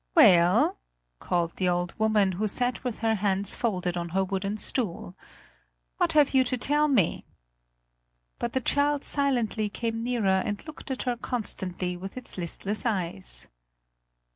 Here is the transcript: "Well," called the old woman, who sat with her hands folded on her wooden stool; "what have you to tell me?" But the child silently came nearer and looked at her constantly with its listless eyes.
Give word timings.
"Well," 0.15 0.79
called 1.19 1.57
the 1.57 1.69
old 1.69 1.93
woman, 1.99 2.31
who 2.31 2.47
sat 2.47 2.83
with 2.83 3.01
her 3.05 3.13
hands 3.13 3.53
folded 3.53 3.95
on 3.97 4.09
her 4.09 4.23
wooden 4.23 4.57
stool; 4.57 5.13
"what 5.97 6.13
have 6.13 6.33
you 6.33 6.43
to 6.43 6.57
tell 6.57 6.87
me?" 6.87 7.23
But 8.39 8.53
the 8.53 8.61
child 8.61 9.03
silently 9.03 9.69
came 9.69 10.03
nearer 10.03 10.41
and 10.43 10.65
looked 10.65 10.89
at 10.89 11.03
her 11.03 11.17
constantly 11.17 11.95
with 11.97 12.17
its 12.17 12.35
listless 12.35 12.83
eyes. 12.83 13.47